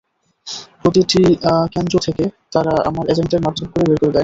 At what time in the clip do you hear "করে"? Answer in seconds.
3.71-3.83, 4.01-4.11